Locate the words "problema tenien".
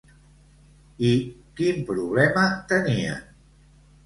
1.91-3.23